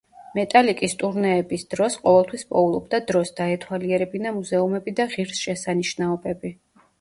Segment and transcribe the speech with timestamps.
[0.37, 6.53] მეტალიკის ტურნეების დროს ყოველთვის პოულობდა დროს, დაეთვალიერებინა მუზეუმები და ღირსშესანიშნაობები.